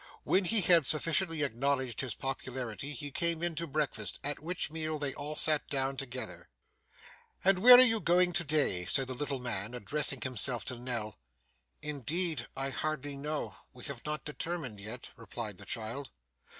[0.23, 4.97] When he had sufficiently acknowledged his popularity he came in to breakfast, at which meal
[4.97, 6.49] they all sat down together.
[7.45, 11.19] 'And where are you going to day?' said the little man, addressing himself to Nell.
[11.83, 16.09] 'Indeed I hardly know we have not determined yet,' replied the child.